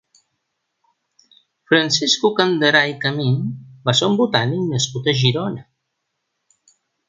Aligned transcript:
Francisco 1.67 2.33
Campderá 2.41 2.81
i 2.93 2.97
Camin 3.05 3.37
va 3.91 3.97
ser 4.01 4.11
un 4.15 4.19
botànic 4.25 4.67
nascut 4.75 5.15
a 5.15 5.19
Girona. 5.23 5.67